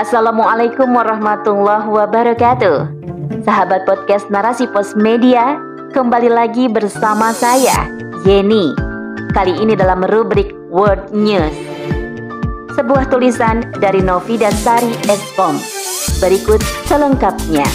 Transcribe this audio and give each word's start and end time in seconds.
Assalamualaikum 0.00 0.96
warahmatullahi 0.96 1.84
wabarakatuh. 1.84 2.88
Sahabat 3.44 3.84
podcast 3.84 4.32
Narasi 4.32 4.64
Pos 4.72 4.96
Media, 4.96 5.60
kembali 5.92 6.32
lagi 6.32 6.72
bersama 6.72 7.36
saya, 7.36 7.84
Yeni. 8.24 8.72
Kali 9.36 9.60
ini 9.60 9.76
dalam 9.76 10.00
rubrik 10.08 10.56
World 10.72 11.12
News. 11.12 11.52
Sebuah 12.80 13.12
tulisan 13.12 13.60
dari 13.76 14.00
Novi 14.00 14.40
dan 14.40 14.56
Sari 14.56 14.88
Eskom. 15.04 15.60
Berikut 16.16 16.64
selengkapnya. 16.88 17.68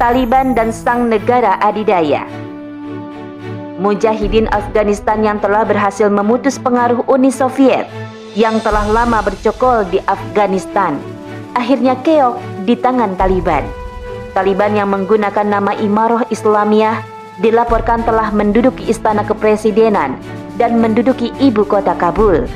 Taliban 0.00 0.56
dan 0.56 0.72
Sang 0.72 1.12
Negara 1.12 1.60
Adidaya 1.60 2.24
Mujahidin 3.76 4.48
Afghanistan 4.48 5.20
yang 5.20 5.44
telah 5.44 5.68
berhasil 5.68 6.08
memutus 6.08 6.56
pengaruh 6.56 7.04
Uni 7.04 7.28
Soviet 7.28 7.84
yang 8.38 8.62
telah 8.62 8.86
lama 8.86 9.18
bercokol 9.26 9.86
di 9.90 9.98
Afghanistan 10.06 10.94
akhirnya 11.54 11.98
keok 11.98 12.38
di 12.62 12.78
tangan 12.78 13.18
Taliban. 13.18 13.66
Taliban 14.30 14.72
yang 14.78 14.94
menggunakan 14.94 15.42
nama 15.42 15.74
Imaroh 15.74 16.22
Islamiyah 16.30 17.02
dilaporkan 17.42 18.06
telah 18.06 18.30
menduduki 18.30 18.86
istana 18.86 19.26
kepresidenan 19.26 20.14
dan 20.54 20.78
menduduki 20.78 21.34
ibu 21.42 21.66
kota 21.66 21.98
Kabul. 21.98 22.46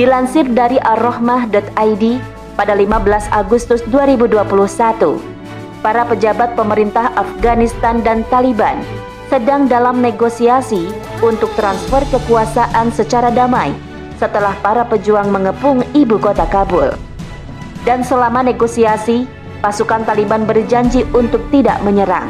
Dilansir 0.00 0.48
dari 0.48 0.80
arrohmah.id 0.80 2.04
pada 2.56 2.72
15 2.72 3.36
Agustus 3.36 3.84
2021, 3.92 4.40
para 5.84 6.02
pejabat 6.08 6.56
pemerintah 6.56 7.12
Afghanistan 7.16 8.00
dan 8.00 8.24
Taliban 8.32 8.80
sedang 9.28 9.66
dalam 9.66 10.00
negosiasi 10.00 10.88
untuk 11.20 11.50
transfer 11.58 12.00
kekuasaan 12.14 12.94
secara 12.94 13.28
damai 13.28 13.85
setelah 14.16 14.56
para 14.64 14.84
pejuang 14.88 15.28
mengepung 15.28 15.84
ibu 15.92 16.16
kota 16.16 16.44
Kabul. 16.48 16.92
Dan 17.86 18.02
selama 18.02 18.42
negosiasi, 18.42 19.28
pasukan 19.62 20.02
Taliban 20.02 20.44
berjanji 20.44 21.06
untuk 21.14 21.40
tidak 21.54 21.78
menyerang. 21.86 22.26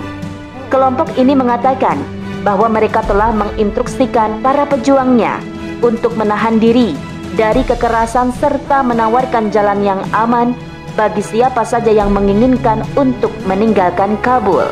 Kelompok 0.68 1.14
ini 1.16 1.32
mengatakan 1.32 1.96
bahwa 2.42 2.70
mereka 2.70 3.02
telah 3.06 3.32
menginstruksikan 3.34 4.42
para 4.44 4.66
pejuangnya 4.68 5.40
untuk 5.80 6.14
menahan 6.14 6.58
diri 6.62 6.94
dari 7.34 7.62
kekerasan 7.66 8.30
serta 8.36 8.86
menawarkan 8.86 9.50
jalan 9.50 9.82
yang 9.82 10.00
aman 10.14 10.54
bagi 10.96 11.20
siapa 11.20 11.62
saja 11.62 11.92
yang 11.92 12.10
menginginkan 12.10 12.80
untuk 12.96 13.30
meninggalkan 13.44 14.16
Kabul. 14.24 14.64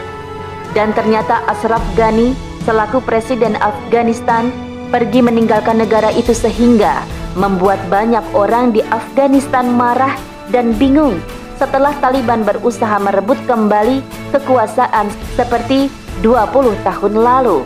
Dan 0.72 0.90
ternyata 0.96 1.44
Ashraf 1.46 1.84
Ghani 1.94 2.34
selaku 2.64 2.98
presiden 3.04 3.54
Afghanistan 3.60 4.50
pergi 4.88 5.20
meninggalkan 5.24 5.80
negara 5.80 6.10
itu 6.12 6.32
sehingga 6.32 7.04
membuat 7.34 7.80
banyak 7.90 8.22
orang 8.32 8.70
di 8.72 8.80
Afghanistan 8.92 9.66
marah 9.70 10.14
dan 10.50 10.74
bingung 10.76 11.18
setelah 11.58 11.94
Taliban 12.02 12.42
berusaha 12.42 12.98
merebut 12.98 13.38
kembali 13.46 14.02
kekuasaan 14.34 15.06
seperti 15.38 15.88
20 16.22 16.74
tahun 16.82 17.14
lalu. 17.14 17.62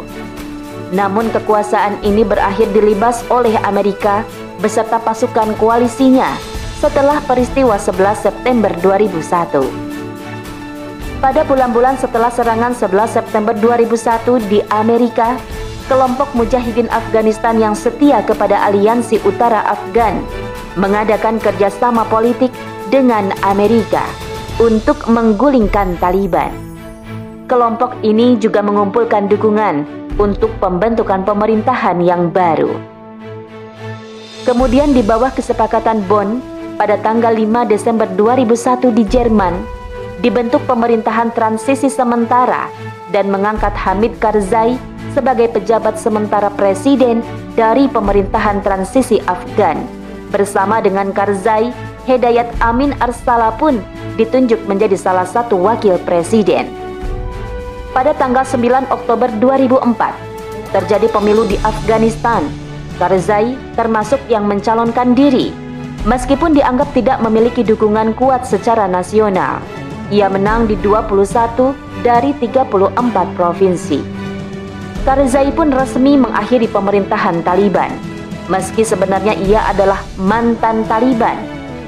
Namun 0.92 1.28
kekuasaan 1.32 2.00
ini 2.00 2.24
berakhir 2.24 2.72
dilibas 2.72 3.20
oleh 3.28 3.56
Amerika 3.60 4.24
beserta 4.60 4.96
pasukan 4.96 5.52
koalisinya 5.60 6.32
setelah 6.80 7.20
peristiwa 7.26 7.76
11 7.76 8.24
September 8.24 8.72
2001. 8.80 9.88
Pada 11.18 11.42
bulan-bulan 11.42 11.98
setelah 11.98 12.30
serangan 12.30 12.78
11 12.78 13.10
September 13.10 13.50
2001 13.50 14.38
di 14.46 14.62
Amerika, 14.70 15.34
kelompok 15.88 16.36
mujahidin 16.36 16.86
Afghanistan 16.92 17.56
yang 17.56 17.72
setia 17.72 18.20
kepada 18.20 18.60
aliansi 18.68 19.18
utara 19.24 19.64
Afgan 19.72 20.20
mengadakan 20.76 21.40
kerjasama 21.40 22.04
politik 22.06 22.52
dengan 22.92 23.32
Amerika 23.40 24.04
untuk 24.60 25.08
menggulingkan 25.08 25.96
Taliban. 25.96 26.52
Kelompok 27.48 27.96
ini 28.04 28.36
juga 28.36 28.60
mengumpulkan 28.60 29.32
dukungan 29.32 29.88
untuk 30.20 30.52
pembentukan 30.60 31.24
pemerintahan 31.24 32.04
yang 32.04 32.28
baru. 32.28 32.76
Kemudian 34.44 34.92
di 34.92 35.00
bawah 35.00 35.32
kesepakatan 35.32 36.04
Bonn 36.04 36.44
pada 36.76 37.00
tanggal 37.00 37.32
5 37.32 37.64
Desember 37.64 38.04
2001 38.12 38.92
di 38.92 39.04
Jerman, 39.08 39.54
dibentuk 40.20 40.60
pemerintahan 40.68 41.32
transisi 41.32 41.88
sementara 41.88 42.68
dan 43.08 43.32
mengangkat 43.32 43.72
Hamid 43.72 44.20
Karzai 44.20 44.76
sebagai 45.12 45.48
pejabat 45.52 45.96
sementara 45.96 46.52
presiden 46.52 47.24
dari 47.54 47.86
pemerintahan 47.88 48.60
transisi 48.60 49.20
Afgan. 49.24 49.80
Bersama 50.28 50.78
dengan 50.84 51.10
Karzai, 51.12 51.72
Hedayat 52.04 52.48
Amin 52.64 52.96
Arsala 53.00 53.52
pun 53.56 53.80
ditunjuk 54.16 54.64
menjadi 54.64 54.96
salah 54.96 55.28
satu 55.28 55.60
wakil 55.60 56.00
presiden. 56.04 56.68
Pada 57.92 58.12
tanggal 58.16 58.44
9 58.44 58.88
Oktober 58.92 59.28
2004, 59.40 60.72
terjadi 60.72 61.08
pemilu 61.08 61.48
di 61.48 61.56
Afghanistan. 61.64 62.44
Karzai 62.98 63.54
termasuk 63.78 64.18
yang 64.26 64.50
mencalonkan 64.50 65.14
diri, 65.14 65.54
meskipun 66.02 66.50
dianggap 66.50 66.90
tidak 66.98 67.22
memiliki 67.22 67.62
dukungan 67.62 68.10
kuat 68.18 68.42
secara 68.42 68.90
nasional. 68.90 69.62
Ia 70.10 70.26
menang 70.26 70.66
di 70.66 70.74
21 70.82 71.76
dari 72.02 72.34
34 72.42 73.38
provinsi. 73.38 74.17
Karzai 75.08 75.48
pun 75.56 75.72
resmi 75.72 76.20
mengakhiri 76.20 76.68
pemerintahan 76.68 77.40
Taliban. 77.40 77.88
Meski 78.52 78.84
sebenarnya 78.84 79.40
ia 79.40 79.64
adalah 79.64 80.04
mantan 80.20 80.84
Taliban 80.84 81.32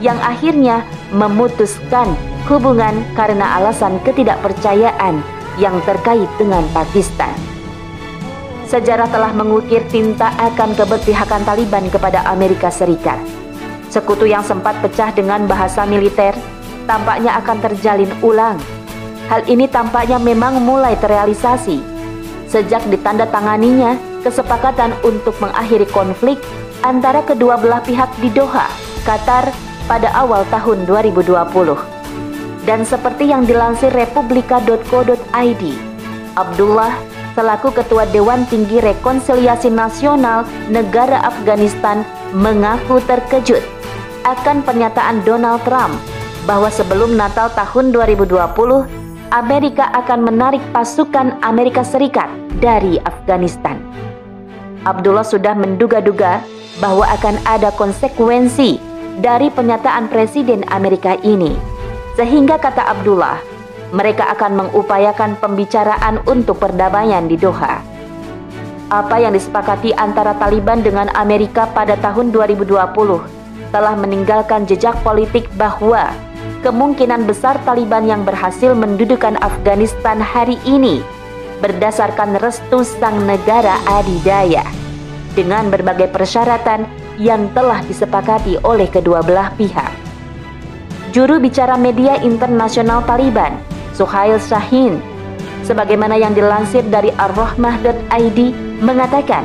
yang 0.00 0.16
akhirnya 0.24 0.80
memutuskan 1.12 2.16
hubungan 2.48 3.04
karena 3.12 3.60
alasan 3.60 4.00
ketidakpercayaan 4.08 5.20
yang 5.60 5.76
terkait 5.84 6.32
dengan 6.40 6.64
Pakistan. 6.72 7.36
Sejarah 8.64 9.12
telah 9.12 9.36
mengukir 9.36 9.84
tinta 9.92 10.32
akan 10.40 10.72
keberpihakan 10.72 11.44
Taliban 11.44 11.92
kepada 11.92 12.24
Amerika 12.24 12.72
Serikat. 12.72 13.20
Sekutu 13.92 14.24
yang 14.24 14.40
sempat 14.40 14.80
pecah 14.80 15.12
dengan 15.12 15.44
bahasa 15.44 15.84
militer 15.84 16.32
tampaknya 16.88 17.36
akan 17.36 17.68
terjalin 17.68 18.08
ulang. 18.24 18.56
Hal 19.28 19.44
ini 19.44 19.68
tampaknya 19.68 20.16
memang 20.16 20.64
mulai 20.64 20.96
terrealisasi 20.96 21.99
sejak 22.50 22.82
ditandatanganinya 22.90 23.94
kesepakatan 24.26 24.92
untuk 25.06 25.38
mengakhiri 25.38 25.86
konflik 25.94 26.36
antara 26.82 27.22
kedua 27.22 27.56
belah 27.56 27.80
pihak 27.86 28.10
di 28.18 28.28
Doha, 28.34 28.66
Qatar 29.06 29.54
pada 29.86 30.10
awal 30.18 30.42
tahun 30.50 30.84
2020. 30.84 31.38
Dan 32.66 32.84
seperti 32.84 33.32
yang 33.32 33.48
dilansir 33.48 33.88
republika.co.id, 33.94 35.62
Abdullah 36.36 36.92
selaku 37.32 37.72
Ketua 37.72 38.04
Dewan 38.10 38.44
Tinggi 38.50 38.82
Rekonsiliasi 38.84 39.72
Nasional 39.72 40.44
Negara 40.68 41.24
Afghanistan 41.24 42.04
mengaku 42.36 43.00
terkejut 43.08 43.64
akan 44.28 44.60
pernyataan 44.60 45.24
Donald 45.24 45.64
Trump 45.64 45.96
bahwa 46.44 46.68
sebelum 46.68 47.16
Natal 47.16 47.48
tahun 47.56 47.96
2020, 47.96 48.36
Amerika 49.32 49.88
akan 49.96 50.20
menarik 50.26 50.60
pasukan 50.74 51.40
Amerika 51.40 51.80
Serikat 51.80 52.39
dari 52.60 53.00
Afghanistan. 53.02 53.80
Abdullah 54.84 55.24
sudah 55.24 55.52
menduga-duga 55.56 56.40
bahwa 56.80 57.04
akan 57.08 57.36
ada 57.44 57.68
konsekuensi 57.76 58.80
dari 59.20 59.52
pernyataan 59.52 60.08
Presiden 60.08 60.64
Amerika 60.72 61.16
ini. 61.20 61.52
Sehingga 62.16 62.56
kata 62.56 62.88
Abdullah, 62.88 63.40
mereka 63.92 64.32
akan 64.32 64.64
mengupayakan 64.64 65.36
pembicaraan 65.40 66.22
untuk 66.24 66.62
perdamaian 66.62 67.26
di 67.28 67.36
Doha. 67.36 67.84
Apa 68.90 69.22
yang 69.22 69.36
disepakati 69.36 69.94
antara 69.94 70.34
Taliban 70.34 70.82
dengan 70.82 71.12
Amerika 71.14 71.68
pada 71.70 71.94
tahun 72.00 72.34
2020 72.34 72.74
telah 73.70 73.94
meninggalkan 73.94 74.66
jejak 74.66 74.98
politik 75.06 75.46
bahwa 75.54 76.10
kemungkinan 76.66 77.22
besar 77.22 77.54
Taliban 77.62 78.10
yang 78.10 78.26
berhasil 78.26 78.74
mendudukan 78.74 79.38
Afghanistan 79.38 80.18
hari 80.18 80.58
ini 80.66 81.06
berdasarkan 81.60 82.40
restu 82.40 82.82
sang 82.82 83.28
negara 83.28 83.78
adidaya 83.86 84.64
dengan 85.36 85.70
berbagai 85.70 86.10
persyaratan 86.10 86.88
yang 87.20 87.52
telah 87.52 87.84
disepakati 87.84 88.58
oleh 88.64 88.88
kedua 88.88 89.20
belah 89.20 89.52
pihak. 89.54 89.92
Juru 91.12 91.38
bicara 91.42 91.76
media 91.76 92.18
internasional 92.24 93.04
Taliban, 93.04 93.60
Suhail 93.92 94.40
Shahin, 94.40 94.98
sebagaimana 95.62 96.16
yang 96.16 96.32
dilansir 96.32 96.82
dari 96.88 97.12
arrohmah.id 97.18 98.38
mengatakan 98.80 99.44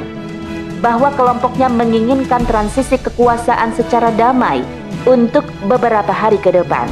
bahwa 0.80 1.10
kelompoknya 1.18 1.68
menginginkan 1.68 2.46
transisi 2.46 2.96
kekuasaan 3.02 3.74
secara 3.74 4.14
damai 4.14 4.62
untuk 5.10 5.46
beberapa 5.66 6.14
hari 6.14 6.38
ke 6.38 6.54
depan. 6.54 6.86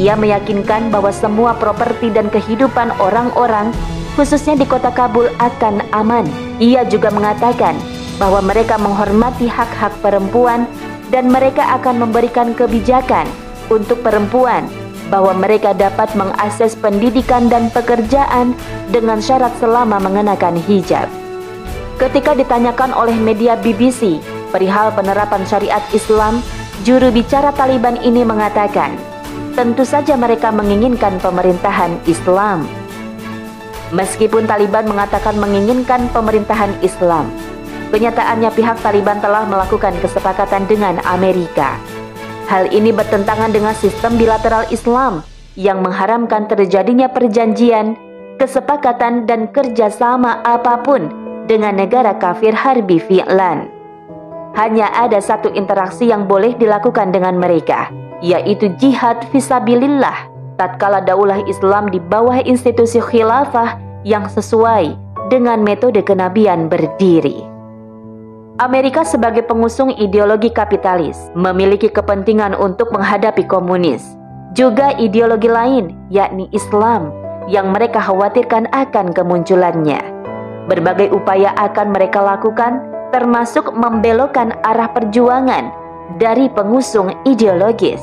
Ia 0.00 0.16
meyakinkan 0.16 0.88
bahwa 0.88 1.12
semua 1.12 1.52
properti 1.52 2.08
dan 2.08 2.32
kehidupan 2.32 2.96
orang-orang, 2.96 3.72
khususnya 4.16 4.56
di 4.56 4.64
kota 4.64 4.88
Kabul, 4.88 5.28
akan 5.36 5.84
aman. 5.92 6.24
Ia 6.56 6.88
juga 6.88 7.12
mengatakan 7.12 7.76
bahwa 8.16 8.40
mereka 8.40 8.80
menghormati 8.80 9.44
hak-hak 9.48 9.92
perempuan 10.00 10.64
dan 11.12 11.28
mereka 11.28 11.76
akan 11.76 12.08
memberikan 12.08 12.56
kebijakan 12.56 13.28
untuk 13.68 14.00
perempuan 14.00 14.64
bahwa 15.12 15.36
mereka 15.36 15.76
dapat 15.76 16.08
mengakses 16.16 16.72
pendidikan 16.72 17.52
dan 17.52 17.68
pekerjaan 17.68 18.56
dengan 18.88 19.20
syarat 19.20 19.52
selama 19.60 20.00
mengenakan 20.00 20.56
hijab. 20.64 21.04
Ketika 22.00 22.32
ditanyakan 22.32 22.96
oleh 22.96 23.12
media 23.12 23.60
BBC 23.60 24.24
perihal 24.48 24.88
penerapan 24.96 25.44
syariat 25.44 25.84
Islam, 25.92 26.40
juru 26.80 27.12
bicara 27.12 27.52
Taliban 27.52 28.00
ini 28.00 28.24
mengatakan, 28.24 28.96
tentu 29.52 29.84
saja 29.84 30.16
mereka 30.16 30.48
menginginkan 30.48 31.20
pemerintahan 31.20 32.00
Islam. 32.08 32.64
Meskipun 33.92 34.48
Taliban 34.48 34.88
mengatakan 34.88 35.36
menginginkan 35.36 36.08
pemerintahan 36.16 36.72
Islam, 36.80 37.28
kenyataannya 37.92 38.48
pihak 38.56 38.80
Taliban 38.80 39.20
telah 39.20 39.44
melakukan 39.44 39.92
kesepakatan 40.00 40.64
dengan 40.64 40.96
Amerika. 41.04 41.76
Hal 42.48 42.72
ini 42.72 42.88
bertentangan 42.88 43.52
dengan 43.52 43.76
sistem 43.76 44.16
bilateral 44.16 44.64
Islam 44.72 45.20
yang 45.60 45.84
mengharamkan 45.84 46.48
terjadinya 46.48 47.12
perjanjian, 47.12 48.00
kesepakatan, 48.40 49.28
dan 49.28 49.52
kerjasama 49.52 50.40
apa 50.40 50.80
pun 50.80 51.12
dengan 51.44 51.76
negara 51.76 52.16
kafir 52.16 52.56
harbi 52.56 52.96
fi'lan. 52.96 53.68
Hanya 54.56 54.88
ada 54.96 55.20
satu 55.20 55.52
interaksi 55.52 56.08
yang 56.08 56.24
boleh 56.28 56.56
dilakukan 56.56 57.12
dengan 57.12 57.36
mereka, 57.36 57.92
yaitu 58.22 58.70
jihad 58.78 59.18
visabilillah 59.34 60.30
tatkala 60.56 61.02
daulah 61.02 61.42
Islam 61.50 61.90
di 61.90 61.98
bawah 61.98 62.38
institusi 62.46 63.02
khilafah 63.02 63.76
yang 64.06 64.30
sesuai 64.30 64.94
dengan 65.26 65.60
metode 65.60 66.00
kenabian 66.06 66.70
berdiri. 66.70 67.42
Amerika 68.62 69.02
sebagai 69.02 69.42
pengusung 69.42 69.90
ideologi 69.98 70.52
kapitalis 70.52 71.18
memiliki 71.34 71.90
kepentingan 71.90 72.54
untuk 72.54 72.94
menghadapi 72.94 73.42
komunis. 73.48 74.04
Juga 74.52 74.92
ideologi 75.00 75.48
lain, 75.48 75.96
yakni 76.12 76.46
Islam, 76.52 77.10
yang 77.48 77.72
mereka 77.72 77.98
khawatirkan 77.98 78.68
akan 78.70 79.16
kemunculannya. 79.16 79.98
Berbagai 80.68 81.10
upaya 81.10 81.56
akan 81.56 81.96
mereka 81.96 82.20
lakukan, 82.20 82.84
termasuk 83.10 83.72
membelokkan 83.72 84.52
arah 84.62 84.92
perjuangan 84.92 85.81
dari 86.16 86.48
pengusung 86.52 87.12
ideologis. 87.24 88.00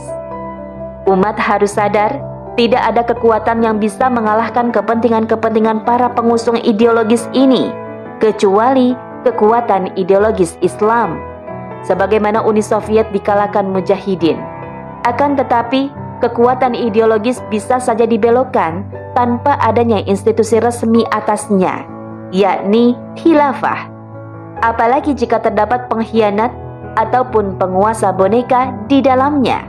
Umat 1.10 1.38
harus 1.42 1.74
sadar 1.74 2.22
tidak 2.60 2.84
ada 2.84 3.02
kekuatan 3.08 3.64
yang 3.64 3.80
bisa 3.80 4.12
mengalahkan 4.12 4.70
kepentingan-kepentingan 4.76 5.88
para 5.88 6.12
pengusung 6.12 6.60
ideologis 6.60 7.24
ini, 7.32 7.72
kecuali 8.20 8.92
kekuatan 9.24 9.96
ideologis 9.96 10.60
Islam. 10.60 11.16
Sebagaimana 11.88 12.44
Uni 12.44 12.60
Soviet 12.60 13.08
dikalahkan 13.16 13.64
mujahidin. 13.64 14.36
Akan 15.08 15.40
tetapi, 15.40 15.88
kekuatan 16.20 16.76
ideologis 16.76 17.40
bisa 17.48 17.80
saja 17.80 18.04
dibelokkan 18.04 18.84
tanpa 19.16 19.56
adanya 19.64 20.04
institusi 20.04 20.60
resmi 20.60 21.08
atasnya, 21.16 21.88
yakni 22.36 23.00
khilafah. 23.16 23.88
Apalagi 24.60 25.16
jika 25.16 25.40
terdapat 25.40 25.88
pengkhianat 25.88 26.52
ataupun 27.00 27.56
penguasa 27.56 28.12
boneka 28.12 28.76
di 28.92 29.00
dalamnya. 29.00 29.64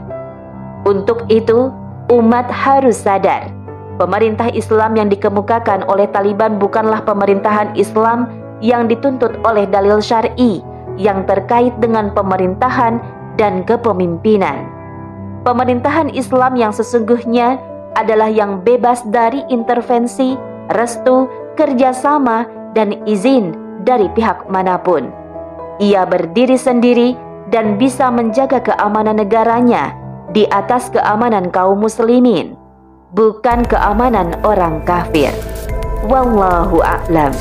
Untuk 0.83 1.23
itu, 1.31 1.71
umat 2.11 2.51
harus 2.51 2.99
sadar, 2.99 3.47
pemerintah 3.95 4.51
Islam 4.51 4.99
yang 4.99 5.07
dikemukakan 5.07 5.87
oleh 5.87 6.11
Taliban 6.11 6.59
bukanlah 6.59 6.99
pemerintahan 7.07 7.71
Islam 7.79 8.27
yang 8.59 8.91
dituntut 8.91 9.39
oleh 9.47 9.63
dalil 9.65 10.03
syar'i 10.03 10.59
yang 10.99 11.23
terkait 11.23 11.71
dengan 11.79 12.11
pemerintahan 12.11 12.99
dan 13.39 13.63
kepemimpinan. 13.63 14.67
Pemerintahan 15.41 16.13
Islam 16.13 16.53
yang 16.59 16.69
sesungguhnya 16.69 17.57
adalah 17.97 18.29
yang 18.29 18.61
bebas 18.61 19.01
dari 19.09 19.41
intervensi, 19.49 20.37
restu, 20.69 21.25
kerjasama, 21.57 22.45
dan 22.77 22.93
izin 23.09 23.55
dari 23.81 24.05
pihak 24.13 24.45
mana 24.49 24.77
pun. 24.77 25.20
Ia 25.81 26.05
berdiri 26.05 26.61
sendiri 26.61 27.17
dan 27.49 27.81
bisa 27.81 28.13
menjaga 28.13 28.61
keamanan 28.61 29.17
negaranya 29.17 29.97
di 30.29 30.45
atas 30.53 30.93
keamanan 30.93 31.49
kaum 31.49 31.81
muslimin, 31.81 32.53
bukan 33.17 33.65
keamanan 33.65 34.37
orang 34.45 34.85
kafir. 34.85 35.33
Wallahu 36.05 36.85
a'lam. 36.85 37.33